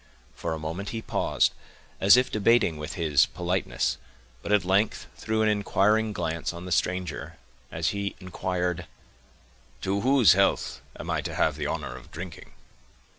[0.33, 1.53] For a moment he paused,
[1.99, 3.99] as if debating with his politeness,
[4.41, 7.37] but at length threw an inquiring glance on the stranger,
[7.71, 8.87] as he inquired,—
[9.81, 12.53] "To whose health am I to have the honor of drinking?"